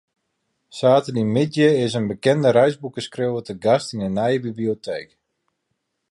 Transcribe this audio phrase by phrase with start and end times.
[0.77, 5.09] Saterdeitemiddei is in bekende reisboekeskriuwer te gast yn de nije biblioteek.